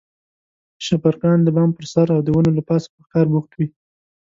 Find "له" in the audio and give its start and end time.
2.57-2.63